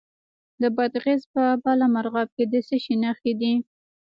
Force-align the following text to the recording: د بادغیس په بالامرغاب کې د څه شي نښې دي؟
د 0.61 0.63
بادغیس 0.75 1.23
په 1.33 1.43
بالامرغاب 1.63 2.29
کې 2.35 2.43
د 2.51 2.53
څه 2.67 2.75
شي 2.83 2.95
نښې 3.03 3.33
دي؟ 3.41 3.53